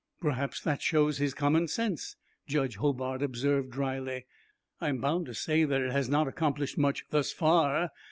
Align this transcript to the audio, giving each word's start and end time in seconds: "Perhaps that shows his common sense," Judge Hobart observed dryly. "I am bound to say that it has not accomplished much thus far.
"Perhaps 0.19 0.61
that 0.61 0.81
shows 0.81 1.19
his 1.19 1.35
common 1.35 1.67
sense," 1.67 2.15
Judge 2.47 2.77
Hobart 2.77 3.21
observed 3.21 3.69
dryly. 3.69 4.25
"I 4.79 4.89
am 4.89 4.97
bound 4.99 5.27
to 5.27 5.35
say 5.35 5.63
that 5.63 5.79
it 5.81 5.91
has 5.91 6.09
not 6.09 6.27
accomplished 6.27 6.75
much 6.75 7.05
thus 7.11 7.31
far. 7.31 7.91